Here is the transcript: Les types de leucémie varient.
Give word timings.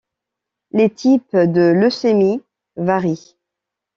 Les 0.71 0.89
types 0.89 1.35
de 1.37 1.71
leucémie 1.75 2.41
varient. 2.75 3.37